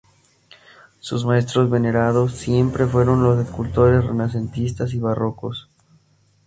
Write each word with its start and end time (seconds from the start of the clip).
Sus 0.99 1.25
maestros 1.27 1.69
venerados 1.69 2.31
siempre 2.31 2.87
fueron 2.87 3.21
los 3.21 3.37
escultores 3.45 4.03
renacentistas 4.03 4.95
y 4.95 4.99
barrocos. 4.99 5.69